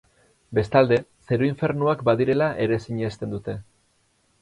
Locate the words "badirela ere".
2.09-2.83